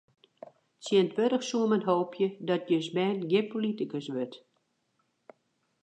Tsjintwurdich 0.81 1.45
soe 1.49 1.67
men 1.71 1.85
hoopje 1.89 2.27
dat 2.49 2.67
jins 2.69 2.89
bern 2.95 3.19
gjin 3.29 3.51
politikus 3.53 4.07
wurdt. 4.13 4.35